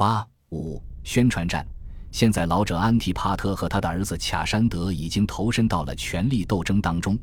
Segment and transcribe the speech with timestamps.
[0.00, 1.62] 八五宣传战。
[2.10, 7.18] 现在，老者安提帕特和他的儿子卡山德已经投身到了权力斗争当中。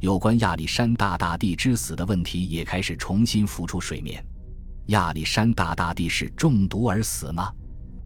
[0.00, 4.24] 有关亚历山大大帝之死的问题也开始重新浮出水面。
[4.86, 7.52] 亚历山大大帝是中毒而死吗？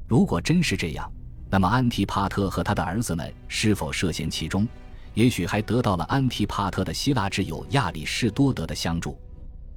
[0.08, 1.08] 如果真是这样，
[1.48, 4.66] 那么安提帕特和他的儿子们是否涉嫌其中？
[5.14, 9.16] 也许还得到了安提帕特的希腊挚友亚里士多德的相助。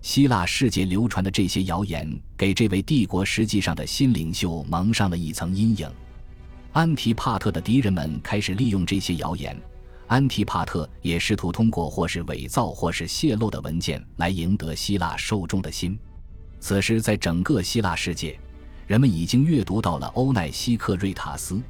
[0.01, 5.89] 希腊世界流传的这些谣言，给这位帝国实际上的新领袖蒙上了一层阴影。
[6.71, 9.59] 安提帕特的敌人们开始利用这些谣言。
[10.07, 15.99] 安提帕特也试图通过或是伪造或是泄露的文件来赢得希腊受众的心。
[16.59, 18.39] 此时，在整个希腊世界，
[18.87, 21.61] 人们已经阅读到了欧奈西克瑞塔斯，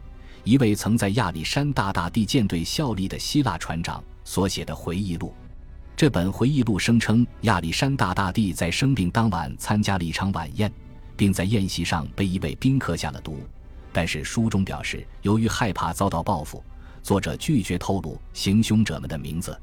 [0.44, 5.34] 一位曾在亚历山大大帝舰队效力的希腊船长所写的回忆录。
[6.00, 10.72] 这本回忆录声称，亚历山大大帝在生病当晚参加了一场晚宴，
[11.18, 13.42] 并在宴席上被一位宾客下了毒。
[13.92, 16.64] 但是书中表示，由于害怕遭到报复。
[17.04, 19.60] 作者拒绝透露行凶者们的名字。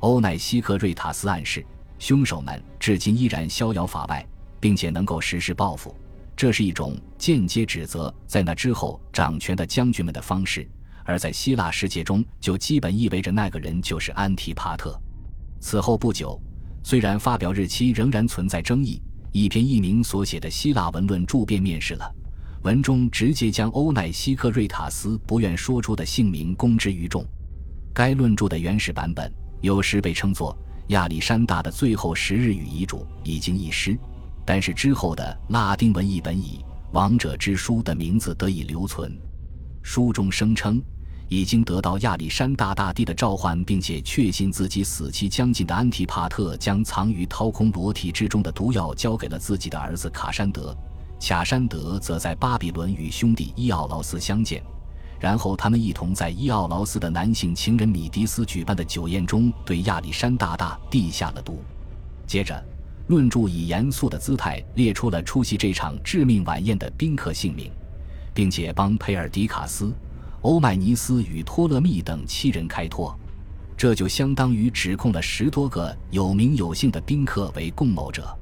[0.00, 1.64] 欧奈西克瑞塔斯暗示，
[2.00, 4.26] 凶手们至今依然逍遥法外，
[4.58, 5.94] 并且能够实施报复。
[6.34, 10.68] 这是一种间接指责在那之后掌权的将军们的方式，
[11.04, 15.00] 而在希腊世界中，就基本意味着那个人就是安提帕特。
[15.60, 16.40] 此后不久，
[16.82, 22.14] 虽然发表日期仍然存在争议，一篇佚名所写的希腊文论著便面世了。
[22.62, 27.24] 文中直接将欧奈西克瑞塔斯不愿说出的姓名公之于众。
[27.94, 30.56] 该论著的原始版本有时被称作
[30.92, 33.96] 《亚历山大的最后十日与遗嘱》，已经遗失，
[34.44, 36.60] 但是之后的拉丁文译本以
[36.92, 39.16] 《王者之书》的名字得以留存。
[39.82, 40.82] 书中声称，
[41.28, 50.76] 已经得到亚历山大大帝的召唤，并且确信自己死期将近的安提帕特将藏于掏空裸体之中的毒药交给了自己的儿子卡山德。
[51.20, 54.62] 卡山德则在巴比伦与兄弟伊奥劳斯相见，
[55.20, 61.62] 然后他们一同在伊奥劳斯的男性情人米迪斯举办的酒宴中对亚历山大大帝下了毒。
[62.26, 62.64] 接着，
[63.08, 67.70] 论著以严肃的姿态列出了出席这场致命晚宴的宾客姓名，
[68.32, 69.92] 并且帮佩尔迪卡斯、
[70.48, 73.14] 欧迈尼斯与托勒密等七人开脱，
[73.76, 78.34] 这就相当于指控了十多个有名有姓的宾客为共谋者。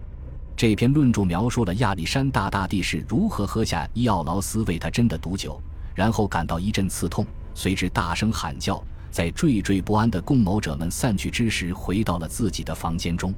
[0.57, 5.61] 这篇论著描述了亚历山大大帝是如何喝下伊奥劳斯为他斟的毒酒，
[5.97, 8.81] 然后感到一阵刺痛，随之大声喊叫，
[9.11, 13.35] 在惴惴不安的共谋者们散去之时，回到了自己的房间中。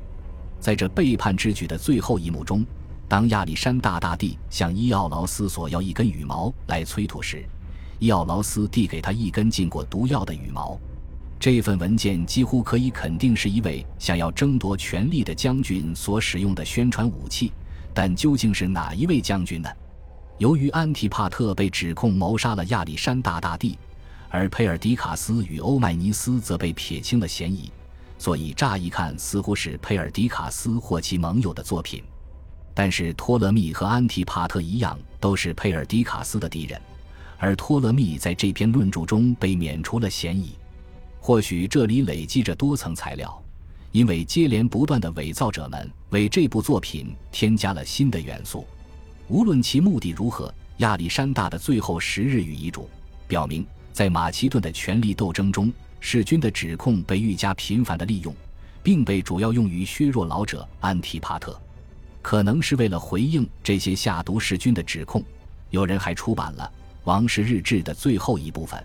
[0.60, 2.62] 在这背叛之举的最后一幕中，
[3.08, 7.42] 当亚历山大大帝向伊奥劳斯索要一根羽毛来催吐时，
[7.98, 10.78] 伊奥劳斯递给他一根浸过毒药的羽毛。
[11.41, 17.53] 这份文件几乎可以肯定是一位想要争夺权力的将军所使用的宣传武器，
[17.94, 19.69] 但究竟是哪一位将军呢？
[20.38, 23.78] 由于安提帕特被指控谋杀了亚历山大大帝，
[24.28, 27.70] 而佩尔迪卡斯与欧迈尼斯则被撇清了嫌疑，
[28.19, 32.03] 所以乍一看似乎是佩尔迪卡斯或其盟友的作品。
[32.75, 36.81] 但是托勒密和安提帕特一样，都是佩尔迪卡斯的敌人，
[37.38, 40.53] 而托勒密在这篇论著中被免除了嫌疑。
[41.21, 43.43] 或许这里累积着多层材料，
[43.93, 48.66] 因为接连不断的伪造者们为这部作品添加了新的元素。
[49.28, 52.88] 无论其目的如何，亚历山大的最后十日与遗嘱
[53.26, 58.34] 表明，在马其顿的权力斗争中，弑君的指控被愈加频繁的利用，
[58.82, 61.60] 并被主要用于削弱老者安提帕特。
[62.22, 65.22] 可能是为了回应这些下毒弑君的指控，
[65.70, 66.72] 有人还出版了
[67.08, 68.78] 《王室日志》的最后一部分，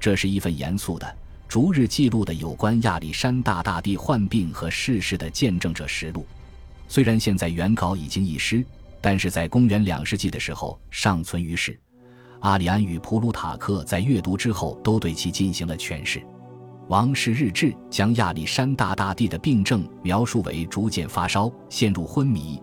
[0.00, 1.16] 这是一份严肃的。
[1.46, 6.26] 逐日记录的有关亚历山大大帝患病和逝世的见证者实录，
[6.88, 8.66] 虽然现在原稿已经遗失，
[9.00, 11.78] 但是在公元两世纪的时候尚存于世。
[12.40, 16.20] 阿里安与普鲁塔克在阅读之后都对其进行了诠释。
[16.88, 22.60] 王室日志将亚历山大大帝的病症描述为逐渐发烧、陷入昏迷，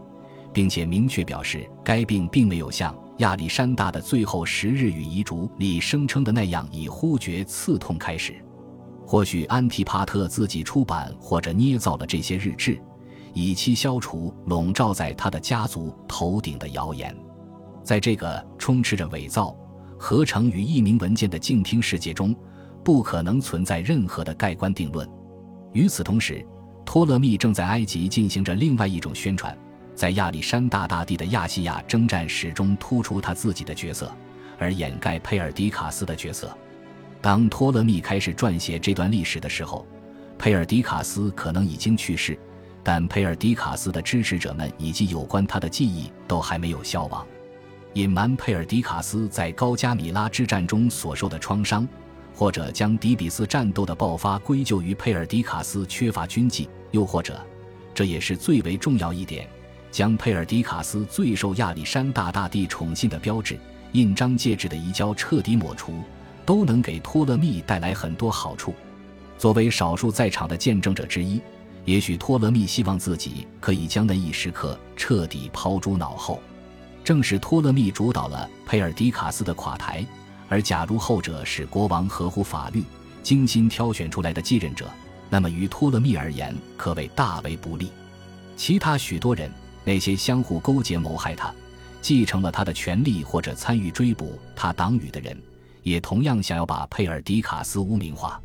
[0.51, 8.35] 并且明确表示该病并没有像亚历山大的最后十日与遗嘱里声称的那样以忽觉刺痛开始。
[9.07, 12.81] 或许安提帕特自己出版或者捏造了这些日志，
[13.33, 17.15] 以期消除笼罩在他的家族头顶的谣言。
[17.83, 19.55] 在这个充斥着伪造、
[19.97, 22.35] 合成与匿名文件的静听世界中，
[22.83, 25.07] 不可能存在任何的盖棺定论。
[25.71, 26.43] 与此同时，
[26.83, 29.55] 托勒密正在埃及进行着另外一种宣传，
[29.95, 34.11] 在亚历山大大帝的亚细亚征战始终突出他自己的角色，
[34.59, 36.55] 而掩盖佩尔迪卡斯的角色。
[37.21, 39.87] 当托勒密开始撰写这段历史的时候，
[40.37, 42.37] 佩尔迪卡斯可能已经去世，
[42.83, 47.25] 但佩尔迪卡斯的支持者们以及有关他的记忆都还没有消亡。
[47.93, 51.87] 隐瞒佩尔迪卡斯在高加米拉之战中所受的创伤，
[52.33, 57.41] 或者将底比斯战斗的爆发归咎于佩尔迪卡斯缺乏军纪，又或者，
[57.93, 59.47] 这也是最为重要一点，
[59.95, 63.57] 将佩尔迪卡斯最受亚历山大大帝宠信的标志——
[63.95, 66.03] 印章戒指的移交彻底抹除，
[66.45, 68.75] 都能给托勒密带来很多好处。
[69.37, 71.39] 作为少数在场的见证者之一，
[71.85, 76.41] 也许托勒密希望自己可以将那一时刻彻底抛诸脑后。
[77.01, 80.05] 正是托勒密主导了佩尔迪卡斯的垮台，
[80.49, 82.83] 而假如后者是国王合乎法律、
[83.23, 84.89] 精心挑选出来的继任者，
[85.29, 87.89] 那么于托勒密而言可谓大为不利。
[88.57, 89.49] 其他许多人，
[89.85, 91.53] 那些相互勾结谋害他、
[92.01, 95.37] 继承了他的权利或者参与追捕他党羽的人，
[95.83, 98.41] 也同样想要把佩尔迪卡斯污名化。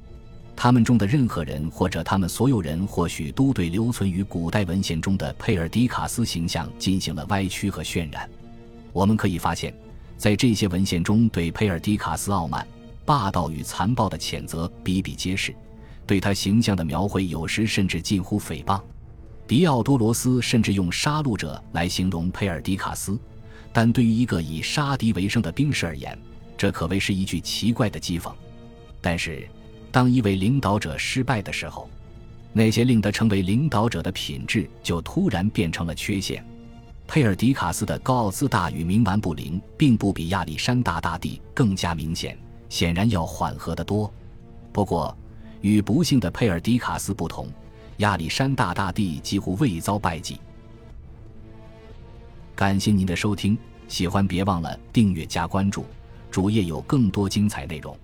[0.54, 8.28] 他们中的任何人，或者他们所有人，或许都对留存于古代文献中的佩尔迪卡斯形象进行了歪曲和渲染。
[8.92, 9.74] 我们可以发现，
[10.18, 12.66] 在这些文献中，对佩尔迪卡斯傲慢、
[13.06, 15.54] 霸道与残暴的谴责比比皆是，
[16.06, 18.78] 对他形象的描绘有时甚至近乎诽谤。
[19.50, 23.18] 迪奥多罗斯甚至用“杀戮者”来形容佩尔迪卡斯，
[23.72, 26.16] 但对于一个以杀敌为生的兵士而言，
[26.56, 28.32] 这可谓是一句奇怪的讥讽。
[29.00, 29.48] 但是，
[29.90, 31.90] 当一位领导者失败的时候，
[32.52, 36.46] 那些令他成为领导者的品质就突然变成了缺陷。
[37.08, 42.38] 佩尔迪卡斯的高傲自大与冥顽不灵，并不比亚历山大大帝更加明显，
[42.68, 44.08] 显然要缓和得多。
[44.70, 45.12] 不过，
[45.60, 47.48] 与不幸的佩尔迪卡斯不同，
[48.00, 50.38] 亚历山大大帝几乎未遭败绩。
[52.54, 53.56] 感谢您的收听，
[53.88, 55.84] 喜欢别忘了订阅加关注，
[56.30, 57.96] 主页有更多精彩内容。